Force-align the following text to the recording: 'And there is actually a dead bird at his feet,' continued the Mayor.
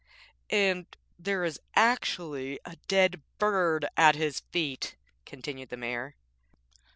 'And 0.49 0.87
there 1.19 1.43
is 1.43 1.59
actually 1.75 2.59
a 2.65 2.75
dead 2.87 3.21
bird 3.37 3.85
at 3.95 4.15
his 4.15 4.39
feet,' 4.51 4.95
continued 5.27 5.69
the 5.69 5.77
Mayor. 5.77 6.15